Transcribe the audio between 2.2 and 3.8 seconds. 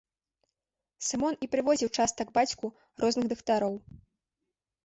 к бацьку розных дактароў.